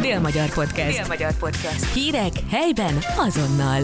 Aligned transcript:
Dél-Magyar 0.00 0.52
Podcast. 0.54 0.96
Dél-Magyar 0.96 1.32
Podcast. 1.38 1.92
Hírek 1.94 2.32
helyben 2.50 2.98
azonnal. 3.16 3.82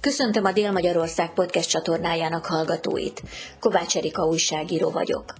Köszöntöm 0.00 0.44
a 0.44 0.52
Dél-Magyarország 0.52 1.32
podcast 1.34 1.70
csatornájának 1.70 2.46
hallgatóit. 2.46 3.22
Kovács 3.60 3.96
Erika 3.96 4.22
újságíró 4.22 4.90
vagyok. 4.90 5.34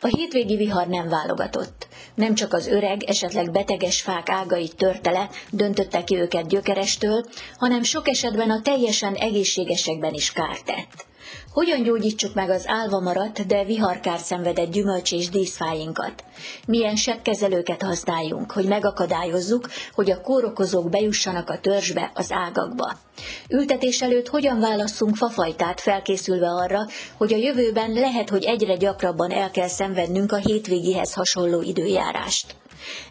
A 0.00 0.06
hétvégi 0.06 0.56
vihar 0.56 0.86
nem 0.86 1.08
válogatott. 1.08 1.88
Nem 2.14 2.34
csak 2.34 2.52
az 2.52 2.66
öreg, 2.66 3.02
esetleg 3.02 3.50
beteges 3.50 4.00
fák 4.00 4.28
ágait 4.28 4.76
törte 4.76 5.30
döntötte 5.50 6.04
ki 6.04 6.16
őket 6.16 6.48
gyökerestől, 6.48 7.24
hanem 7.58 7.82
sok 7.82 8.08
esetben 8.08 8.50
a 8.50 8.60
teljesen 8.62 9.14
egészségesekben 9.14 10.14
is 10.14 10.32
kárt 10.32 10.64
tett. 10.64 11.07
Hogyan 11.52 11.82
gyógyítsuk 11.82 12.34
meg 12.34 12.50
az 12.50 12.64
álva 12.66 13.00
maradt, 13.00 13.46
de 13.46 13.64
viharkár 13.64 14.18
szenvedett 14.18 14.70
gyümölcs 14.70 15.12
és 15.12 15.28
díszfáinkat? 15.28 16.24
Milyen 16.66 16.96
sebkezelőket 16.96 17.82
használjunk, 17.82 18.52
hogy 18.52 18.64
megakadályozzuk, 18.64 19.68
hogy 19.94 20.10
a 20.10 20.20
kórokozók 20.20 20.90
bejussanak 20.90 21.50
a 21.50 21.58
törzsbe, 21.58 22.10
az 22.14 22.32
ágakba? 22.32 22.98
Ültetés 23.48 24.02
előtt 24.02 24.28
hogyan 24.28 24.60
válasszunk 24.60 25.16
fafajtát 25.16 25.80
felkészülve 25.80 26.48
arra, 26.48 26.86
hogy 27.16 27.32
a 27.32 27.36
jövőben 27.36 27.92
lehet, 27.92 28.28
hogy 28.28 28.44
egyre 28.44 28.76
gyakrabban 28.76 29.30
el 29.30 29.50
kell 29.50 29.68
szenvednünk 29.68 30.32
a 30.32 30.36
hétvégihez 30.36 31.12
hasonló 31.12 31.62
időjárást? 31.62 32.54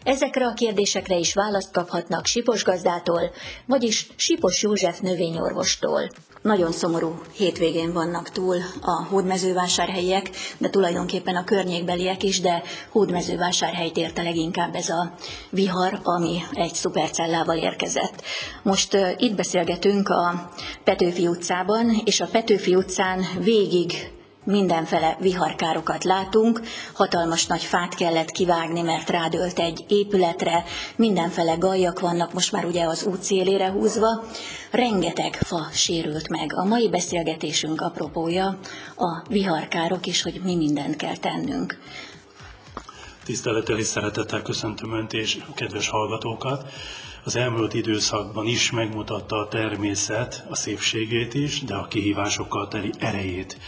Ezekre 0.02 0.46
a 0.46 0.54
kérdésekre 0.54 1.16
is 1.16 1.34
választ 1.34 1.72
kaphatnak 1.72 2.26
Sipos 2.26 2.64
gazdától, 2.64 3.30
vagyis 3.66 4.06
Sipos 4.16 4.62
József 4.62 5.00
növényorvostól. 5.00 6.10
Nagyon 6.42 6.72
szomorú 6.72 7.20
hétvégén 7.36 7.92
vannak 7.92 8.30
túl 8.30 8.56
a 8.80 9.04
hódmezővásárhelyiek, 9.04 10.30
de 10.58 10.68
tulajdonképpen 10.68 11.36
a 11.36 11.44
környékbeliek 11.44 12.22
is, 12.22 12.40
de 12.40 12.62
hódmezővásárhelyt 12.90 13.96
érte 13.96 14.22
leginkább 14.22 14.74
ez 14.74 14.88
a 14.88 15.14
vihar, 15.50 16.00
ami 16.02 16.42
egy 16.52 16.74
szupercellával 16.74 17.56
érkezett. 17.56 18.22
Most 18.62 18.94
uh, 18.94 19.10
itt 19.16 19.34
beszélgetünk 19.34 20.08
a 20.08 20.50
Petőfi 20.84 21.26
utcában, 21.26 22.00
és 22.04 22.20
a 22.20 22.26
Petőfi 22.26 22.74
utcán 22.74 23.26
végig 23.40 23.92
mindenfele 24.48 25.16
viharkárokat 25.20 26.04
látunk, 26.04 26.60
hatalmas 26.92 27.46
nagy 27.46 27.62
fát 27.62 27.94
kellett 27.94 28.30
kivágni, 28.30 28.80
mert 28.80 29.10
rádölt 29.10 29.58
egy 29.58 29.84
épületre, 29.88 30.64
mindenfele 30.96 31.54
gajak 31.54 32.00
vannak, 32.00 32.32
most 32.32 32.52
már 32.52 32.64
ugye 32.64 32.84
az 32.84 33.04
út 33.04 33.22
szélére 33.22 33.70
húzva, 33.70 34.24
rengeteg 34.70 35.34
fa 35.34 35.68
sérült 35.72 36.28
meg. 36.28 36.52
A 36.54 36.64
mai 36.64 36.88
beszélgetésünk 36.88 37.80
apropója 37.80 38.58
a 38.96 39.22
viharkárok 39.28 40.06
is, 40.06 40.22
hogy 40.22 40.40
mi 40.44 40.56
mindent 40.56 40.96
kell 40.96 41.16
tennünk. 41.16 41.78
Tisztelettel 43.24 43.78
és 43.78 43.86
szeretettel 43.86 44.42
köszöntöm 44.42 44.92
Önt 44.92 45.12
és 45.12 45.38
a 45.48 45.54
kedves 45.54 45.88
hallgatókat. 45.88 46.72
Az 47.24 47.36
elmúlt 47.36 47.74
időszakban 47.74 48.46
is 48.46 48.70
megmutatta 48.70 49.36
a 49.36 49.48
természet 49.48 50.44
a 50.48 50.56
szépségét 50.56 51.34
is, 51.34 51.64
de 51.64 51.74
a 51.74 51.86
kihívásokkal 51.86 52.68
teli 52.68 52.90
erejét 52.98 53.58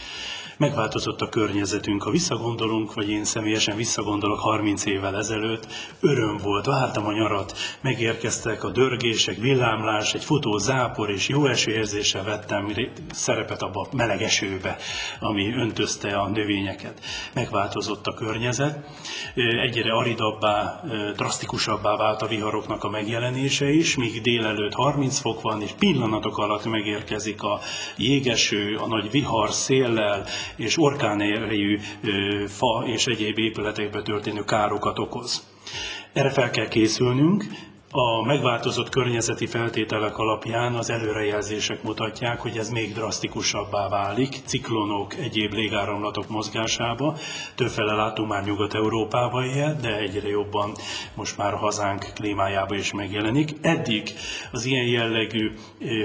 megváltozott 0.61 1.21
a 1.21 1.29
környezetünk. 1.29 2.03
Ha 2.03 2.09
visszagondolunk, 2.11 2.93
vagy 2.93 3.09
én 3.09 3.23
személyesen 3.23 3.75
visszagondolok 3.75 4.39
30 4.39 4.85
évvel 4.85 5.17
ezelőtt, 5.17 5.67
öröm 5.99 6.37
volt, 6.37 6.65
vártam 6.65 7.05
a 7.05 7.13
nyarat, 7.13 7.57
megérkeztek 7.81 8.63
a 8.63 8.69
dörgések, 8.69 9.37
villámlás, 9.37 10.13
egy 10.13 10.23
futó 10.23 10.57
zápor, 10.57 11.09
és 11.09 11.27
jó 11.27 11.45
esőérzéssel 11.45 12.23
vettem 12.23 12.73
szerepet 13.11 13.61
abba 13.61 13.87
a 13.91 13.95
meleg 13.95 14.21
esőbe, 14.21 14.77
ami 15.19 15.53
öntözte 15.53 16.17
a 16.17 16.27
növényeket. 16.27 16.99
Megváltozott 17.33 18.07
a 18.07 18.13
környezet, 18.13 18.85
egyre 19.61 19.91
aridabbá, 19.91 20.81
drasztikusabbá 21.15 21.95
vált 21.95 22.21
a 22.21 22.27
viharoknak 22.27 22.83
a 22.83 22.89
megjelenése 22.89 23.69
is, 23.69 23.95
míg 23.95 24.21
délelőtt 24.21 24.73
30 24.73 25.19
fok 25.19 25.41
van, 25.41 25.61
és 25.61 25.71
pillanatok 25.79 26.37
alatt 26.37 26.65
megérkezik 26.65 27.43
a 27.43 27.59
jégeső, 27.97 28.75
a 28.75 28.87
nagy 28.87 29.11
vihar 29.11 29.51
széllel, 29.51 30.25
és 30.55 30.77
orkánérejű 30.77 31.79
fa 32.47 32.83
és 32.85 33.05
egyéb 33.05 33.37
épületekbe 33.37 34.01
történő 34.01 34.43
károkat 34.43 34.99
okoz. 34.99 35.47
Erre 36.13 36.29
fel 36.29 36.49
kell 36.49 36.67
készülnünk, 36.67 37.45
a 37.93 38.25
megváltozott 38.25 38.89
környezeti 38.89 39.45
feltételek 39.45 40.17
alapján 40.17 40.73
az 40.73 40.89
előrejelzések 40.89 41.83
mutatják, 41.83 42.39
hogy 42.39 42.57
ez 42.57 42.69
még 42.69 42.93
drasztikusabbá 42.93 43.89
válik, 43.89 44.35
ciklonok, 44.45 45.15
egyéb 45.15 45.53
légáramlatok 45.53 46.27
mozgásába. 46.27 47.17
Többfele 47.55 47.93
látunk 47.93 48.29
már 48.29 48.43
Nyugat-Európába 48.43 49.45
ilyen, 49.45 49.77
de 49.81 49.97
egyre 49.97 50.27
jobban 50.27 50.71
most 51.15 51.37
már 51.37 51.53
hazánk 51.53 52.11
klímájába 52.13 52.75
is 52.75 52.93
megjelenik. 52.93 53.53
Eddig 53.61 54.13
az 54.51 54.65
ilyen 54.65 54.85
jellegű 54.85 55.51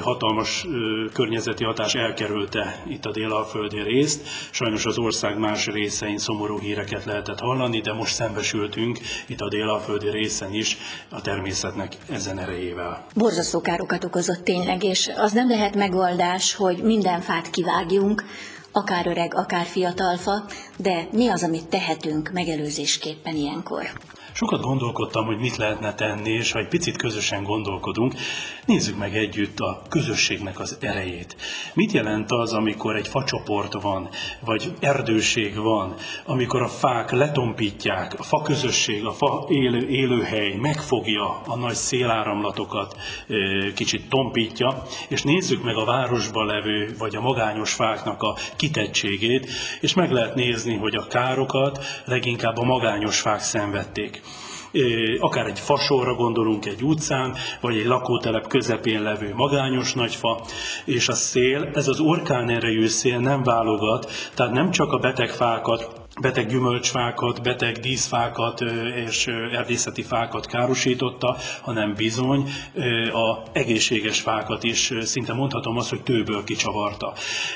hatalmas 0.01 0.67
környezeti 1.13 1.65
hatás 1.65 1.95
elkerülte 1.95 2.83
itt 2.89 3.05
a 3.05 3.11
délalföldi 3.11 3.83
részt. 3.83 4.29
Sajnos 4.51 4.85
az 4.85 4.99
ország 4.99 5.39
más 5.39 5.67
részein 5.67 6.19
szomorú 6.19 6.59
híreket 6.59 7.05
lehetett 7.05 7.41
hallani, 7.41 7.81
de 7.81 7.93
most 7.93 8.15
szembesültünk 8.15 8.99
itt 9.27 9.41
a 9.41 9.49
délalföldi 9.49 10.11
részen 10.11 10.55
is 10.55 10.77
a 11.11 11.21
természet 11.21 11.75
természetnek 11.77 12.17
ezen 12.17 12.39
erejével. 12.39 13.07
Borzasztó 13.15 13.61
károkat 13.61 14.05
okozott 14.05 14.45
tényleg, 14.45 14.83
és 14.85 15.11
az 15.17 15.33
nem 15.33 15.49
lehet 15.49 15.75
megoldás, 15.75 16.55
hogy 16.55 16.83
minden 16.83 17.21
fát 17.21 17.51
kivágjunk, 17.51 18.25
akár 18.73 19.07
öreg, 19.07 19.35
akár 19.35 19.65
fiatal 19.65 20.17
fa, 20.17 20.45
de 20.77 21.09
mi 21.13 21.29
az, 21.29 21.43
amit 21.43 21.67
tehetünk 21.67 22.31
megelőzésképpen 22.33 23.35
ilyenkor? 23.35 23.91
Sokat 24.37 24.61
gondolkodtam, 24.61 25.27
hogy 25.27 25.39
mit 25.39 25.57
lehetne 25.57 25.95
tenni, 25.95 26.31
és 26.31 26.53
ha 26.53 26.59
egy 26.59 26.69
picit 26.69 26.97
közösen 26.97 27.43
gondolkodunk, 27.43 28.15
nézzük 28.67 28.99
meg 28.99 29.17
együtt 29.17 29.59
a 29.59 29.83
közösségnek 29.89 30.59
az 30.61 30.77
erejét. 30.81 31.37
Mit 31.75 31.93
jelent 31.93 32.31
az, 32.31 32.53
amikor 32.53 32.97
egy 32.97 33.09
facsoport 33.09 33.73
van, 33.73 34.09
vagy 34.41 34.73
erdőség 34.81 35.57
van, 35.57 35.95
amikor 36.25 36.63
a 36.63 36.69
fák 36.69 37.11
letompítják, 37.11 38.15
a 38.19 38.23
fa 38.23 38.43
közösség, 38.43 39.05
a 39.05 39.13
fa 39.13 39.47
élő, 39.49 39.89
élőhely 39.89 40.55
megfogja 40.55 41.41
a 41.47 41.57
nagy 41.57 41.75
széláramlatokat, 41.75 42.97
kicsit 43.75 44.09
tompítja, 44.09 44.83
és 45.09 45.23
nézzük 45.23 45.63
meg 45.63 45.77
a 45.77 45.85
városban 45.85 46.47
levő, 46.47 46.95
vagy 46.99 47.17
a 47.17 47.21
magányos 47.21 47.73
fáknak 47.73 48.23
a 48.23 48.37
kitettségét, 48.57 49.51
és 49.81 49.95
meg 49.95 50.11
lehet 50.11 50.35
nézni, 50.35 50.77
hogy 50.77 50.95
a 50.95 51.07
károkat 51.07 51.85
leginkább 52.05 52.57
a 52.57 52.65
magányos 52.65 53.21
fák 53.21 53.41
szenvedték 53.41 54.25
akár 55.19 55.47
egy 55.47 55.61
fasorra 55.61 56.15
gondolunk 56.15 56.67
egy 56.67 56.83
utcán, 56.83 57.35
vagy 57.61 57.77
egy 57.77 57.87
lakótelep 57.87 58.47
közepén 58.47 59.03
levő 59.03 59.33
magányos 59.35 59.95
nagyfa, 59.95 60.41
és 60.85 61.09
a 61.09 61.15
szél, 61.15 61.71
ez 61.75 61.89
az 61.89 62.01
orkán 62.01 62.51
erejű 62.51 62.87
szél 62.87 63.19
nem 63.19 63.43
válogat, 63.43 64.11
tehát 64.35 64.53
nem 64.53 64.71
csak 64.71 64.93
a 64.93 64.99
beteg 64.99 65.31
fákat 65.31 66.06
beteg 66.21 66.49
gyümölcsfákat, 66.49 67.43
beteg 67.43 67.77
díszfákat 67.77 68.61
és 69.07 69.27
erdészeti 69.53 70.03
fákat 70.03 70.47
károsította, 70.47 71.37
hanem 71.63 71.95
bizony 71.95 72.49
a 73.13 73.43
egészséges 73.53 74.21
fákat 74.21 74.65
is 74.65 74.93
szinte 75.01 75.33
mondhatom 75.33 75.77
azt, 75.77 75.91
hogy 75.91 76.03
tőből 76.03 76.45
kicsavarta. 76.45 77.13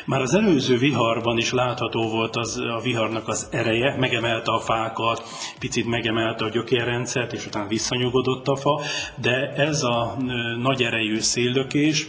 Már 0.07 0.21
az 0.21 0.35
előző 0.35 0.79
viharban 0.79 1.39
is 1.39 1.53
látható 1.53 2.09
volt 2.09 2.37
az, 2.37 2.57
a 2.57 2.81
viharnak 2.83 3.29
az 3.29 3.49
ereje, 3.51 3.97
megemelte 3.99 4.53
a 4.53 4.61
fákat, 4.61 5.23
picit 5.59 5.87
megemelte 5.87 6.45
a 6.45 6.49
gyökérrendszert, 6.49 7.33
és 7.33 7.47
utána 7.47 7.67
visszanyugodott 7.69 8.49
a 8.49 8.57
fa, 8.57 8.81
de 9.21 9.53
ez 9.53 9.83
a 9.83 10.17
nagy 10.63 10.83
erejű 10.83 11.19
széllökés 11.19 12.07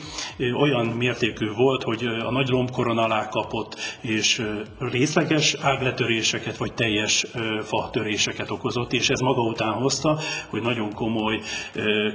olyan 0.59 0.85
mértékű 0.85 1.51
volt, 1.51 1.83
hogy 1.83 2.05
a 2.05 2.31
nagy 2.31 2.47
lombkoron 2.47 2.97
alá 2.97 3.29
kapott, 3.29 3.75
és 4.01 4.43
részleges 4.79 5.53
ágletörések 5.61 6.40
töréseket, 6.41 6.57
vagy 6.57 6.73
teljes 6.73 7.25
fa 7.63 7.89
töréseket 7.91 8.51
okozott, 8.51 8.93
és 8.93 9.09
ez 9.09 9.19
maga 9.19 9.41
után 9.41 9.73
hozta, 9.73 10.19
hogy 10.49 10.61
nagyon 10.61 10.93
komoly 10.93 11.39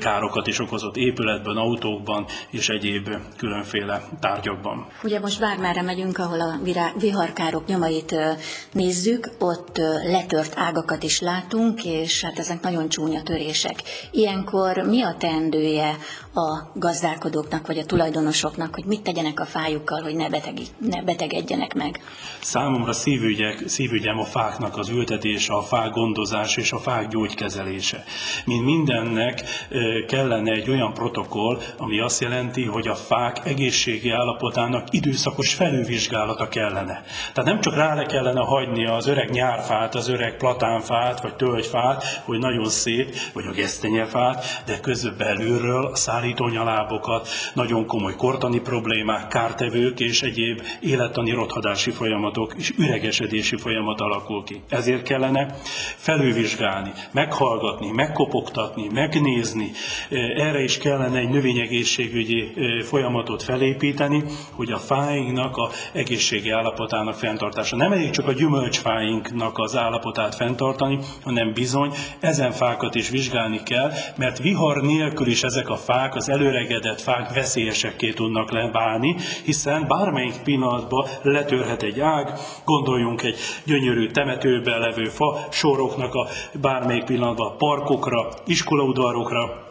károkat 0.00 0.46
is 0.46 0.58
okozott 0.58 0.96
épületben, 0.96 1.56
autókban 1.56 2.26
és 2.50 2.68
egyéb 2.68 3.08
különféle 3.36 4.08
tárgyakban. 4.20 4.86
Ugye 5.02 5.20
most 5.20 5.40
bármerre 5.40 5.82
megyünk, 5.82 6.18
ahol 6.18 6.40
a 6.40 6.58
viharkárok 6.98 7.66
nyomait 7.66 8.14
nézzük, 8.72 9.30
ott 9.38 9.76
letört 10.10 10.52
ágakat 10.56 11.02
is 11.02 11.20
látunk, 11.20 11.84
és 11.84 12.22
hát 12.22 12.38
ezek 12.38 12.60
nagyon 12.60 12.88
csúnya 12.88 13.22
törések. 13.22 13.82
Ilyenkor 14.10 14.76
mi 14.76 15.02
a 15.02 15.14
teendője 15.18 15.96
a 16.34 16.70
gazdálkodóknak 16.74 17.66
vagy 17.66 17.78
a 17.78 17.84
tulajdonosoknak, 17.84 18.74
hogy 18.74 18.84
mit 18.84 19.02
tegyenek 19.02 19.40
a 19.40 19.44
fájukkal, 19.44 20.02
hogy 20.02 20.14
ne, 20.14 20.28
beteg, 20.28 20.54
ne 20.78 21.02
betegedjenek 21.02 21.74
meg? 21.74 22.00
Számomra 22.40 22.92
szívügyek, 22.92 23.62
szívügyem 23.66 24.15
hanem 24.16 24.30
a 24.30 24.38
fáknak 24.38 24.76
az 24.76 24.88
ültetése, 24.88 25.54
a 25.54 25.62
fák 25.62 25.90
gondozás 25.90 26.56
és 26.56 26.72
a 26.72 26.78
fák 26.78 27.08
gyógykezelése. 27.08 28.04
Mint 28.44 28.64
mindennek 28.64 29.42
kellene 30.08 30.52
egy 30.52 30.70
olyan 30.70 30.94
protokoll, 30.94 31.58
ami 31.76 32.00
azt 32.00 32.20
jelenti, 32.20 32.64
hogy 32.64 32.88
a 32.88 32.94
fák 32.94 33.46
egészségi 33.46 34.10
állapotának 34.10 34.86
időszakos 34.90 35.54
felülvizsgálata 35.54 36.48
kellene. 36.48 37.02
Tehát 37.32 37.50
nem 37.50 37.60
csak 37.60 37.74
rá 37.74 37.94
le 37.94 38.04
kellene 38.04 38.40
hagyni 38.40 38.86
az 38.86 39.06
öreg 39.06 39.30
nyárfát, 39.30 39.94
az 39.94 40.08
öreg 40.08 40.36
platánfát, 40.36 41.20
vagy 41.20 41.34
tölgyfát, 41.34 42.22
hogy 42.24 42.38
nagyon 42.38 42.68
szép, 42.68 43.14
vagy 43.32 43.44
a 43.46 43.52
gesztenyefát, 43.52 44.62
de 44.66 44.80
közben 44.80 45.14
belülről 45.16 45.86
a 45.86 45.96
szállítónyalábokat, 45.96 47.28
nagyon 47.54 47.86
komoly 47.86 48.14
kortani 48.14 48.60
problémák, 48.60 49.28
kártevők 49.28 50.00
és 50.00 50.22
egyéb 50.22 50.62
élettani 50.80 51.30
rothadási 51.30 51.90
folyamatok 51.90 52.54
és 52.56 52.72
üregesedési 52.78 53.56
folyamat 53.56 54.00
alakul 54.06 54.44
ki. 54.44 54.60
Ezért 54.68 55.02
kellene 55.02 55.54
felülvizsgálni, 55.96 56.92
meghallgatni, 57.12 57.90
megkopogtatni, 57.90 58.88
megnézni. 58.92 59.70
Erre 60.36 60.62
is 60.62 60.78
kellene 60.78 61.18
egy 61.18 61.28
növényegészségügyi 61.28 62.52
folyamatot 62.82 63.42
felépíteni, 63.42 64.22
hogy 64.52 64.70
a 64.70 64.78
fáinknak 64.78 65.56
a 65.56 65.70
egészségi 65.92 66.50
állapotának 66.50 67.14
fenntartása. 67.14 67.76
Nem 67.76 67.92
elég 67.92 68.10
csak 68.10 68.28
a 68.28 68.32
gyümölcsfáinknak 68.32 69.58
az 69.58 69.76
állapotát 69.76 70.34
fenntartani, 70.34 70.98
hanem 71.22 71.52
bizony 71.52 71.92
ezen 72.20 72.52
fákat 72.52 72.94
is 72.94 73.08
vizsgálni 73.08 73.62
kell, 73.62 73.92
mert 74.16 74.38
vihar 74.38 74.82
nélkül 74.82 75.26
is 75.26 75.42
ezek 75.42 75.68
a 75.68 75.76
fák, 75.76 76.14
az 76.14 76.28
előregedett 76.28 77.00
fák 77.00 77.34
veszélyesekké 77.34 78.12
tudnak 78.12 78.50
lebálni, 78.50 79.16
hiszen 79.44 79.86
bármelyik 79.88 80.40
pillanatban 80.44 81.06
letörhet 81.22 81.82
egy 81.82 82.00
ág, 82.00 82.32
gondoljunk 82.64 83.22
egy 83.22 83.36
gyönyörű 83.64 83.95
temetőben 84.04 84.78
levő 84.80 85.04
fa 85.04 85.46
soroknak 85.50 86.14
a 86.14 86.26
bármelyik 86.60 87.04
pillanatban 87.04 87.56
parkokra, 87.56 88.28
iskolaudvarokra, 88.46 89.65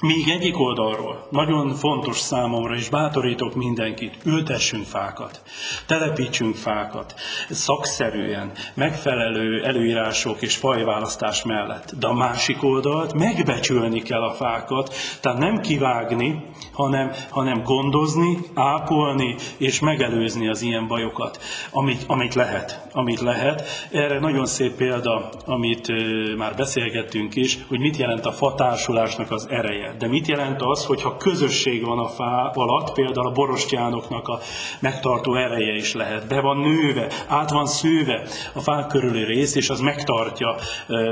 még 0.00 0.28
egyik 0.28 0.58
oldalról 0.58 1.26
nagyon 1.30 1.74
fontos 1.74 2.18
számomra, 2.18 2.74
és 2.74 2.88
bátorítok 2.88 3.54
mindenkit, 3.54 4.16
ültessünk 4.24 4.84
fákat, 4.84 5.42
telepítsünk 5.86 6.54
fákat, 6.54 7.14
szakszerűen, 7.50 8.52
megfelelő 8.74 9.64
előírások 9.64 10.42
és 10.42 10.56
fajválasztás 10.56 11.44
mellett. 11.44 11.94
De 11.98 12.06
a 12.06 12.12
másik 12.12 12.62
oldalt 12.62 13.14
megbecsülni 13.14 14.02
kell 14.02 14.22
a 14.22 14.32
fákat, 14.32 14.94
tehát 15.20 15.38
nem 15.38 15.60
kivágni, 15.60 16.44
hanem, 16.72 17.10
hanem 17.30 17.62
gondozni, 17.62 18.38
ápolni 18.54 19.36
és 19.56 19.80
megelőzni 19.80 20.48
az 20.48 20.62
ilyen 20.62 20.86
bajokat, 20.86 21.38
amit, 21.70 22.04
amit 22.06 22.34
lehet. 22.34 22.88
Amit 22.92 23.20
lehet. 23.20 23.62
Erre 23.92 24.18
nagyon 24.18 24.46
szép 24.46 24.76
példa, 24.76 25.30
amit 25.44 25.92
már 26.36 26.54
beszélgettünk 26.56 27.36
is, 27.36 27.58
hogy 27.68 27.78
mit 27.78 27.96
jelent 27.96 28.26
a 28.26 28.32
fatársulásnak 28.32 29.30
az 29.30 29.46
ereje. 29.50 29.89
De 29.98 30.08
mit 30.08 30.26
jelent 30.26 30.62
az, 30.62 30.84
hogyha 30.84 31.16
közösség 31.16 31.84
van 31.84 31.98
a 31.98 32.08
fá 32.08 32.50
alatt, 32.54 32.92
például 32.92 33.26
a 33.26 33.32
borostyánoknak 33.32 34.28
a 34.28 34.38
megtartó 34.80 35.34
ereje 35.34 35.74
is 35.74 35.94
lehet. 35.94 36.28
Be 36.28 36.40
van 36.40 36.56
nőve, 36.56 37.10
át 37.28 37.50
van 37.50 37.66
szőve 37.66 38.26
a 38.54 38.60
fák 38.60 38.86
körüli 38.86 39.24
rész, 39.24 39.54
és 39.54 39.70
az 39.70 39.80
megtartja 39.80 40.54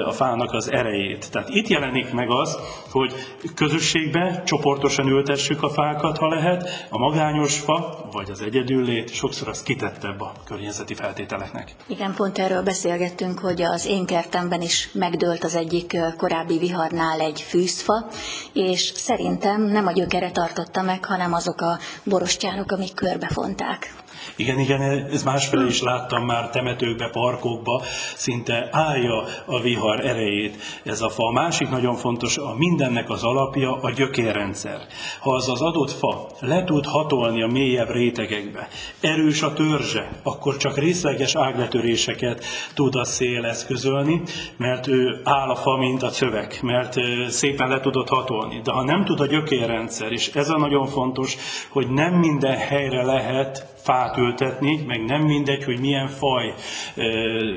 a 0.06 0.12
fának 0.12 0.52
az 0.52 0.70
erejét. 0.70 1.30
Tehát 1.30 1.48
itt 1.48 1.68
jelenik 1.68 2.12
meg 2.12 2.30
az, 2.30 2.58
hogy 2.90 3.14
közösségbe 3.54 4.42
csoportosan 4.46 5.08
ültessük 5.08 5.62
a 5.62 5.70
fákat, 5.70 6.18
ha 6.18 6.28
lehet. 6.28 6.86
A 6.90 6.98
magányos 6.98 7.58
fa, 7.58 8.08
vagy 8.12 8.30
az 8.30 8.40
egyedüllét 8.40 9.12
sokszor 9.12 9.48
az 9.48 9.62
kitettebb 9.62 10.20
a 10.20 10.32
környezeti 10.44 10.94
feltételeknek. 10.94 11.74
Igen, 11.86 12.14
pont 12.14 12.38
erről 12.38 12.62
beszélgettünk, 12.62 13.38
hogy 13.38 13.62
az 13.62 13.86
én 13.86 14.06
kertemben 14.06 14.60
is 14.60 14.90
megdőlt 14.92 15.44
az 15.44 15.54
egyik 15.54 15.96
korábbi 16.16 16.58
viharnál 16.58 17.20
egy 17.20 17.40
fűzfa, 17.40 18.06
és 18.52 18.67
szerintem 18.76 19.62
nem 19.62 19.86
a 19.86 19.92
gyökere 19.92 20.30
tartotta 20.30 20.82
meg, 20.82 21.04
hanem 21.04 21.32
azok 21.32 21.60
a 21.60 21.78
borostyánok, 22.04 22.72
amik 22.72 22.94
körbefonták. 22.94 23.94
Igen, 24.36 24.58
igen, 24.58 24.80
ez 25.12 25.22
másfelé 25.22 25.66
is 25.66 25.82
láttam 25.82 26.24
már 26.24 26.50
temetőkbe, 26.50 27.08
parkokba, 27.08 27.82
szinte 28.14 28.68
állja 28.70 29.24
a 29.46 29.60
vihar 29.60 30.06
erejét 30.06 30.56
ez 30.84 31.00
a 31.02 31.08
fa. 31.08 31.26
A 31.26 31.32
másik 31.32 31.68
nagyon 31.68 31.94
fontos, 31.94 32.36
a 32.36 32.54
mindennek 32.56 33.10
az 33.10 33.24
alapja 33.24 33.78
a 33.80 33.90
gyökérrendszer. 33.90 34.80
Ha 35.20 35.34
az 35.34 35.48
az 35.48 35.62
adott 35.62 35.90
fa 35.90 36.26
le 36.40 36.64
tud 36.64 36.86
hatolni 36.86 37.42
a 37.42 37.46
mélyebb 37.46 37.90
rétegekbe, 37.90 38.68
erős 39.00 39.42
a 39.42 39.52
törzse, 39.52 40.10
akkor 40.22 40.56
csak 40.56 40.78
részleges 40.78 41.34
ágletöréseket 41.34 42.44
tud 42.74 42.94
a 42.94 43.04
szél 43.04 43.44
eszközölni, 43.44 44.22
mert 44.56 44.86
ő 44.86 45.20
áll 45.24 45.48
a 45.48 45.56
fa, 45.56 45.76
mint 45.76 46.02
a 46.02 46.10
szöveg, 46.10 46.58
mert 46.62 46.94
szépen 47.28 47.68
le 47.68 47.80
tudott 47.80 48.08
hatolni. 48.08 48.60
De 48.64 48.72
ha 48.72 48.84
nem 48.84 49.04
tud 49.04 49.20
a 49.20 49.26
gyökérrendszer, 49.26 50.12
és 50.12 50.28
ez 50.34 50.48
a 50.48 50.58
nagyon 50.58 50.86
fontos, 50.86 51.36
hogy 51.68 51.88
nem 51.88 52.14
minden 52.14 52.56
helyre 52.56 53.02
lehet 53.02 53.66
fát 53.82 54.07
ültetni, 54.16 54.84
meg 54.86 55.04
nem 55.04 55.22
mindegy, 55.22 55.64
hogy 55.64 55.80
milyen 55.80 56.08
faj 56.08 56.54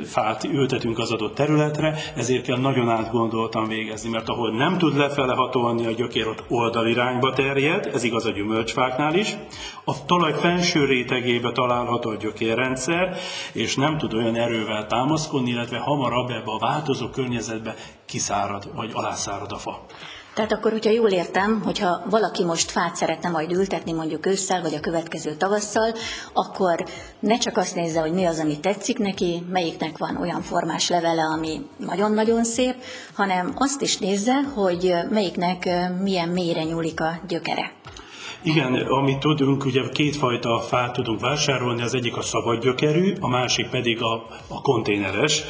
fát 0.06 0.44
ültetünk 0.44 1.00
az 1.00 1.12
adott 1.12 1.36
területre, 1.36 1.98
ezért 2.16 2.44
kell 2.44 2.58
nagyon 2.58 2.90
átgondoltan 2.90 3.68
végezni, 3.68 4.10
mert 4.10 4.30
ahol 4.30 4.52
nem 4.52 4.78
tud 4.78 4.98
lefele 4.98 5.34
hatolni 5.34 5.86
a 5.86 5.92
gyökér, 5.92 6.28
ott 6.28 6.44
oldalirányba 6.48 7.34
terjed, 7.34 7.90
ez 7.94 8.04
igaz 8.04 8.26
a 8.26 8.32
gyümölcsfáknál 8.32 9.16
is, 9.16 9.38
a 9.86 10.06
talaj 10.06 10.34
felső 10.34 10.86
rétegébe 10.86 11.52
található 11.52 12.10
a 12.10 12.16
gyökérrendszer, 12.16 13.18
és 13.54 13.76
nem 13.76 13.98
tud 13.98 14.14
olyan 14.14 14.36
erővel 14.36 14.86
támaszkodni, 14.86 15.50
illetve 15.50 15.78
hamarabb 15.78 16.30
ebbe 16.30 16.52
a 16.52 16.60
változó 16.60 17.10
környezetbe 17.10 17.76
kiszárad, 18.06 18.76
vagy 18.76 18.90
alászárad 18.94 19.52
a 19.52 19.58
fa. 19.58 19.86
Tehát 20.34 20.52
akkor, 20.52 20.72
hogyha 20.72 20.90
jól 20.90 21.10
értem, 21.10 21.62
hogyha 21.64 22.02
valaki 22.10 22.44
most 22.44 22.72
fát 22.72 22.96
szeretne 22.96 23.30
majd 23.30 23.52
ültetni 23.52 23.92
mondjuk 23.92 24.26
ősszel, 24.26 24.62
vagy 24.62 24.74
a 24.74 24.80
következő 24.80 25.36
tavasszal, 25.36 25.94
akkor 26.34 26.86
ne 27.20 27.38
csak 27.38 27.58
azt 27.58 27.76
nézze, 27.76 28.00
hogy 28.00 28.14
mi 28.14 28.26
az, 28.26 28.40
ami 28.40 28.60
tetszik 28.60 28.98
neki, 28.98 29.44
melyiknek 29.50 29.98
van 29.98 30.18
olyan 30.18 30.42
formás 30.42 30.90
levele, 30.90 31.22
ami 31.22 31.62
nagyon-nagyon 31.78 32.44
szép, 32.44 32.76
hanem 33.14 33.54
azt 33.56 33.82
is 33.82 33.98
nézze, 33.98 34.42
hogy 34.54 34.94
melyiknek 35.10 35.70
milyen 36.02 36.30
mélyre 36.30 36.64
nyúlik 36.64 37.02
a 37.02 37.20
gyökere. 37.28 37.72
Igen, 38.44 38.74
amit 38.74 39.20
tudunk, 39.20 39.66
ugye 39.66 39.82
kétfajta 39.90 40.60
fát 40.60 40.94
tudunk 40.94 41.20
vásárolni, 41.20 41.82
az 41.82 41.94
egyik 41.94 42.18
a 42.18 42.22
szabad 42.22 42.62
gyökerű, 42.62 43.14
a 43.20 43.28
másik 43.28 43.70
pedig 43.70 44.02
a, 44.02 44.14
a 44.48 44.62
konténeres 44.62 45.44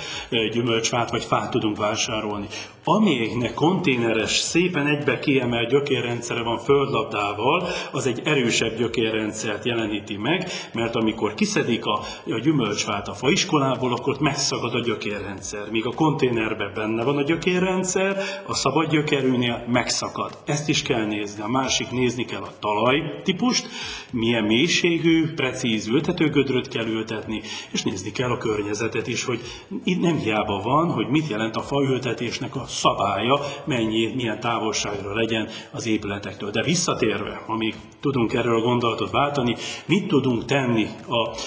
gyümölcsfát 0.52 1.10
vagy 1.12 1.24
fát 1.24 1.50
tudunk 1.50 1.78
vásárolni. 1.78 2.48
Amelyiknek 2.84 3.54
konténeres, 3.54 4.32
szépen 4.32 4.88
egybe 4.88 5.20
kiemelt 5.20 5.70
gyökérrendszere 5.70 6.44
van 6.44 6.58
földlabdával, 6.58 7.68
az 7.92 8.06
egy 8.06 8.22
erősebb 8.24 8.78
gyökérrendszert 8.78 9.66
jeleníti 9.66 10.18
meg, 10.18 10.50
mert 10.74 10.96
amikor 10.96 11.34
kiszedik 11.34 11.86
a, 11.86 12.00
a 12.26 12.40
gyümölcsfát 12.40 13.08
a 13.08 13.14
faiskolából, 13.14 13.92
akkor 13.92 14.14
ott 14.14 14.20
megszagad 14.20 14.74
a 14.74 14.80
gyökérrendszer. 14.80 15.70
Míg 15.72 15.86
a 15.86 15.92
konténerben 15.92 16.72
benne 16.74 17.04
van 17.04 17.18
a 17.18 17.22
gyökérrendszer, 17.22 18.18
a 18.48 18.54
szabad 18.54 18.90
gyökerűnél 18.90 19.66
megszakad. 19.72 20.38
Ezt 20.46 20.70
is 20.70 20.82
kell 20.82 21.06
nézni. 21.06 21.42
A 21.42 21.48
másik 21.48 21.92
nézni 21.92 22.26
kell 22.26 22.42
a 22.42 22.54
talajtípust, 22.60 23.68
milyen 24.12 24.44
mélységű, 24.44 25.34
precíz 25.34 25.88
ültetőgödröt 25.88 26.68
kell 26.68 26.86
ültetni, 26.86 27.42
és 27.72 27.84
nézni 27.84 28.12
kell 28.12 28.32
a 28.32 28.38
környezetet 28.38 29.08
is, 29.08 29.24
hogy 29.24 29.42
itt 29.84 30.02
nem 30.02 30.18
hiába 30.18 30.62
van, 30.62 30.92
hogy 30.92 31.08
mit 31.08 31.28
jelent 31.28 31.56
a 31.56 31.62
faültetésnek 31.62 32.56
a 32.56 32.70
szabálya, 32.72 33.40
mennyi, 33.64 34.12
milyen 34.16 34.40
távolságra 34.40 35.14
legyen 35.14 35.50
az 35.72 35.88
épületektől. 35.88 36.50
De 36.50 36.64
visszatérve, 36.64 37.42
amíg 37.48 37.76
tudunk 38.02 38.34
erről 38.34 38.60
a 38.60 38.62
gondolatot 38.62 39.12
váltani, 39.12 39.56
mit 39.86 40.08
tudunk 40.08 40.46
tenni 40.46 40.88
a 41.08 41.38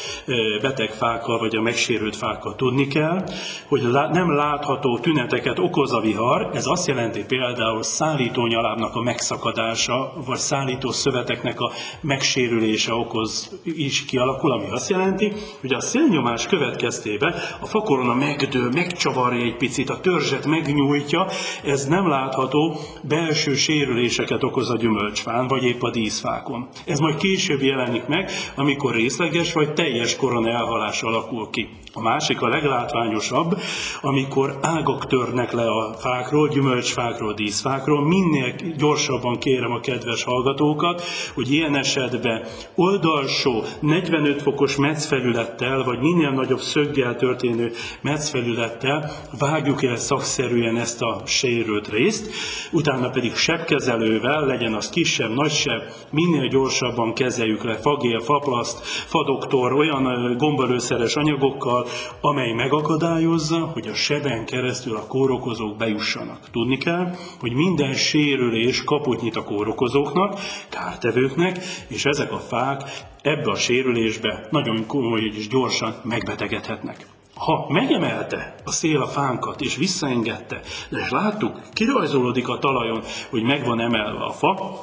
beteg 0.63 0.91
fákkal, 0.91 1.39
vagy 1.39 1.57
a 1.57 1.61
megsérült 1.61 2.17
fákkal? 2.17 2.55
Tudni 2.55 2.87
kell, 2.87 3.25
hogy 3.69 3.83
nem 3.91 4.35
látható 4.35 4.99
tüneteket 4.99 5.59
okoz 5.59 5.93
a 5.93 6.01
vihar, 6.01 6.51
ez 6.55 6.67
azt 6.67 6.87
jelenti 6.87 7.25
például 7.25 7.83
szállítónyalábnak 7.83 8.95
a 8.95 9.03
megszakadása, 9.03 10.13
vagy 10.27 10.39
szállító 10.39 10.91
szöveteknek 10.91 11.61
a 11.61 11.73
megsérülése 12.01 12.93
okoz 12.93 13.61
is 13.65 14.05
kialakul, 14.05 14.53
ami 14.53 14.71
azt 14.71 14.91
jelenti, 14.91 15.33
hogy 15.61 15.73
a 15.73 15.81
szélnyomás 15.81 16.47
következtében 16.47 17.35
a 17.61 17.67
fakorona 17.67 18.15
megdő, 18.15 18.69
megcsavarja 18.69 19.45
egy 19.45 19.57
picit, 19.57 19.91
a 19.91 20.01
törzset 20.01 20.47
megnyújtja, 20.47 21.14
mutatja, 21.15 21.71
ez 21.71 21.87
nem 21.87 22.09
látható, 22.09 22.77
belső 23.03 23.55
sérüléseket 23.55 24.43
okoz 24.43 24.71
a 24.71 24.77
gyümölcsfán, 24.77 25.47
vagy 25.47 25.65
épp 25.65 25.83
a 25.83 25.91
díszfákon. 25.91 26.69
Ez 26.87 26.99
majd 26.99 27.17
később 27.17 27.63
jelenik 27.63 28.07
meg, 28.07 28.31
amikor 28.57 28.95
részleges 28.95 29.53
vagy 29.53 29.73
teljes 29.73 30.17
korona 30.17 30.49
elhalás 30.49 31.03
alakul 31.03 31.51
ki. 31.51 31.69
A 31.97 32.01
másik 32.01 32.43
a 32.43 32.49
leglátványosabb, 32.49 33.59
amikor 34.01 34.59
ágak 34.61 35.07
törnek 35.07 35.53
le 35.53 35.67
a 35.67 35.93
fákról, 35.99 36.49
gyümölcsfákról, 36.49 37.35
díszfákról. 37.35 38.07
Minél 38.07 38.55
gyorsabban 38.77 39.39
kérem 39.39 39.73
a 39.73 39.81
kedves 39.81 40.23
hallgatókat, 40.23 41.03
hogy 41.35 41.53
ilyen 41.53 41.77
esetben 41.77 42.43
oldalsó 42.75 43.63
45 43.81 44.43
fokos 44.43 44.77
meccfelülettel, 44.77 45.83
vagy 45.83 45.99
minél 45.99 46.31
nagyobb 46.31 46.61
szöggel 46.61 47.17
történő 47.17 47.73
meccfelülettel 48.01 49.11
vágjuk 49.39 49.83
el 49.83 49.97
szakszerűen 49.97 50.77
ezt 50.77 51.03
a 51.05 51.23
sérült 51.27 51.89
részt, 51.89 52.31
utána 52.73 53.11
pedig 53.11 53.35
sebkezelővel, 53.35 54.47
legyen 54.47 54.75
az 54.75 54.91
kisebb, 54.91 55.35
nagysebb, 55.35 55.83
minél 56.11 56.49
gyorsabban 56.49 57.13
kezeljük 57.15 57.65
le 57.65 57.75
fagél, 57.75 58.21
faplaszt, 58.21 58.85
fadoktor, 58.85 59.73
olyan 59.73 60.37
gombalőszeres 60.37 61.15
anyagokkal, 61.15 61.87
amely 62.21 62.53
megakadályozza, 62.53 63.59
hogy 63.59 63.87
a 63.87 63.95
seben 63.95 64.45
keresztül 64.45 64.97
a 64.97 65.07
kórokozók 65.07 65.77
bejussanak. 65.77 66.51
Tudni 66.51 66.77
kell, 66.77 67.15
hogy 67.41 67.53
minden 67.53 67.95
sérülés 67.95 68.85
kaput 68.85 69.21
nyit 69.21 69.37
a 69.37 69.45
kórokozóknak, 69.45 70.39
kártevőknek, 70.69 71.59
és 71.89 72.05
ezek 72.05 72.33
a 72.33 72.39
fák 72.39 72.83
ebbe 73.23 73.51
a 73.51 73.57
sérülésbe 73.57 74.47
nagyon 74.51 74.87
komoly 74.87 75.33
és 75.37 75.49
gyorsan 75.49 75.95
megbetegedhetnek. 76.03 77.07
Ha 77.35 77.67
megemelte 77.69 78.55
a 78.65 78.71
szél 78.71 79.03
a 79.03 79.07
fánkat 79.07 79.61
és 79.61 79.77
visszaengedte, 79.77 80.61
és 80.91 81.11
láttuk, 81.11 81.61
kirajzolódik 81.73 82.49
a 82.49 82.59
talajon, 82.59 83.03
hogy 83.31 83.43
meg 83.43 83.65
van 83.65 83.81
emelve 83.81 84.25
a 84.25 84.33
fa, 84.33 84.81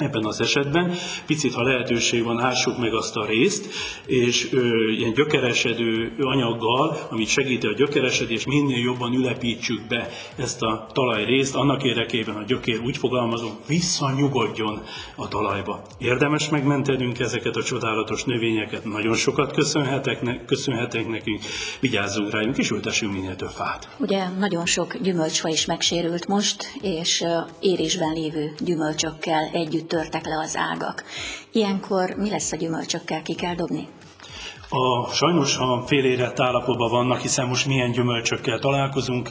Ebben 0.00 0.24
az 0.24 0.40
esetben 0.40 0.94
picit, 1.26 1.54
ha 1.54 1.62
lehetőség 1.62 2.24
van, 2.24 2.40
ássuk 2.40 2.78
meg 2.78 2.94
azt 2.94 3.16
a 3.16 3.26
részt, 3.26 3.68
és 4.06 4.52
ö, 4.52 4.90
ilyen 4.90 5.12
gyökeresedő 5.12 6.12
anyaggal, 6.18 7.06
amit 7.10 7.28
segíti 7.28 7.66
a 7.66 7.72
gyökeresedés, 7.72 8.46
minél 8.46 8.78
jobban 8.78 9.14
ülepítsük 9.14 9.86
be 9.88 10.08
ezt 10.36 10.62
a 10.62 10.86
talajrészt, 10.92 11.54
annak 11.54 11.84
érdekében 11.84 12.36
a 12.36 12.42
gyökér 12.42 12.80
úgy 12.84 12.96
fogalmazom, 12.96 13.58
visszanyugodjon 13.66 14.82
a 15.16 15.28
talajba. 15.28 15.82
Érdemes 15.98 16.48
megmentenünk 16.48 17.18
ezeket 17.18 17.56
a 17.56 17.62
csodálatos 17.62 18.24
növényeket, 18.24 18.84
nagyon 18.84 19.14
sokat 19.14 19.52
köszönhetek, 19.52 20.22
ne, 20.22 20.44
köszönhetek 20.44 21.08
nekünk, 21.08 21.40
vigyázzunk 21.80 22.30
rájuk, 22.30 22.58
és 22.58 22.70
ültessünk 22.70 23.12
minél 23.12 23.36
több 23.36 23.48
fát. 23.48 23.88
Ugye 23.98 24.28
nagyon 24.38 24.66
sok 24.66 24.96
gyümölcsfa 24.96 25.48
is 25.48 25.64
megsérült 25.64 26.26
most, 26.26 26.72
és 26.82 27.24
érésben 27.60 28.12
lévő 28.12 28.54
gyümölcsökkel 28.58 29.50
együtt 29.52 29.89
törtek 29.90 30.26
le 30.26 30.38
az 30.38 30.56
ágak. 30.56 31.04
Ilyenkor 31.52 32.10
mi 32.10 32.30
lesz 32.30 32.52
a 32.52 32.56
gyümölcsökkel, 32.56 33.22
ki 33.22 33.34
kell 33.34 33.54
dobni? 33.54 33.88
A, 34.72 35.12
sajnos 35.12 35.56
a 35.56 35.82
félérett 35.86 36.40
állapotban 36.40 36.90
vannak, 36.90 37.20
hiszen 37.20 37.46
most 37.46 37.66
milyen 37.66 37.90
gyümölcsökkel 37.90 38.58
találkozunk, 38.58 39.30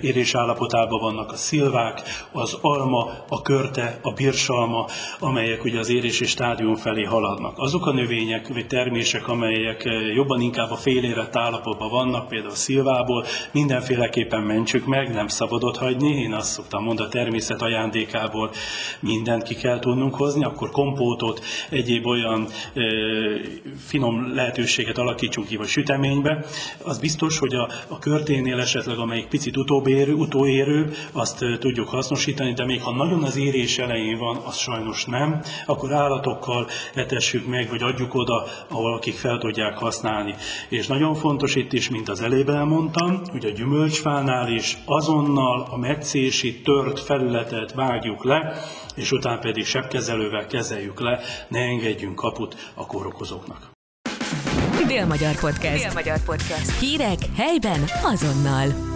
érés 0.00 0.34
állapotában 0.34 1.00
vannak 1.00 1.32
a 1.32 1.36
szilvák, 1.36 2.02
az 2.32 2.58
alma, 2.60 3.10
a 3.28 3.42
körte, 3.42 3.98
a 4.02 4.12
birsalma, 4.12 4.86
amelyek 5.20 5.64
ugye 5.64 5.78
az 5.78 5.88
érési 5.90 6.24
stádium 6.24 6.76
felé 6.76 7.04
haladnak. 7.04 7.58
Azok 7.58 7.86
a 7.86 7.92
növények 7.92 8.48
vagy 8.48 8.66
termések, 8.66 9.28
amelyek 9.28 9.84
eh, 9.84 10.14
jobban 10.14 10.40
inkább 10.40 10.70
a 10.70 10.76
félérett 10.76 11.36
állapotban 11.36 11.90
vannak, 11.90 12.28
például 12.28 12.52
a 12.52 12.54
szilvából, 12.54 13.24
mindenféleképpen 13.52 14.42
mentsük 14.42 14.86
meg, 14.86 15.14
nem 15.14 15.26
szabadott 15.26 15.76
hagyni. 15.76 16.14
Én 16.14 16.32
azt 16.32 16.50
szoktam 16.50 16.84
mondani, 16.84 17.08
a 17.08 17.10
természet 17.10 17.62
ajándékából 17.62 18.50
mindent 19.00 19.42
ki 19.42 19.54
kell 19.54 19.78
tudnunk 19.78 20.14
hozni, 20.14 20.44
akkor 20.44 20.70
kompótot, 20.70 21.44
egyéb 21.70 22.06
olyan 22.06 22.48
e, 22.74 22.80
finom 23.86 24.34
lehetőségeket, 24.34 24.39
lehetőséget 24.40 24.98
alakítsunk 24.98 25.46
ki, 25.46 25.56
vagy 25.56 25.68
süteménybe, 25.68 26.44
az 26.82 26.98
biztos, 26.98 27.38
hogy 27.38 27.54
a, 27.54 27.68
a 27.88 27.98
körténél 27.98 28.58
esetleg, 28.60 28.98
amelyik 28.98 29.26
picit 29.26 29.56
utóbérő, 29.56 30.12
utóérő, 30.12 30.92
azt 31.12 31.44
tudjuk 31.58 31.88
hasznosítani, 31.88 32.52
de 32.52 32.64
még 32.64 32.82
ha 32.82 32.92
nagyon 32.92 33.22
az 33.22 33.36
érés 33.36 33.78
elején 33.78 34.18
van, 34.18 34.36
az 34.36 34.56
sajnos 34.56 35.04
nem, 35.04 35.42
akkor 35.66 35.92
állatokkal 35.92 36.66
etessük 36.94 37.46
meg, 37.46 37.68
vagy 37.68 37.82
adjuk 37.82 38.14
oda, 38.14 38.46
ahol 38.68 38.94
akik 38.94 39.14
fel 39.14 39.38
tudják 39.38 39.78
használni. 39.78 40.34
És 40.68 40.86
nagyon 40.86 41.14
fontos 41.14 41.54
itt 41.54 41.72
is, 41.72 41.90
mint 41.90 42.08
az 42.08 42.20
elébe 42.20 42.52
elmondtam, 42.52 43.22
hogy 43.30 43.44
a 43.44 43.50
gyümölcsfánál 43.50 44.52
is 44.52 44.78
azonnal 44.84 45.66
a 45.70 45.76
meccési 45.76 46.60
tört 46.60 47.00
felületet 47.00 47.72
vágjuk 47.72 48.24
le, 48.24 48.52
és 48.94 49.12
utána 49.12 49.38
pedig 49.38 49.64
sebkezelővel 49.64 50.46
kezeljük 50.46 51.00
le, 51.00 51.20
ne 51.48 51.60
engedjünk 51.60 52.14
kaput 52.14 52.72
a 52.74 52.86
kórokozóknak. 52.86 53.78
Dél-Magyar 54.86 55.34
Podcast. 55.38 55.82
Dél-Magyar 55.82 56.18
Podcast. 56.24 56.78
Hírek 56.78 57.18
helyben 57.36 57.84
azonnal. 58.02 58.89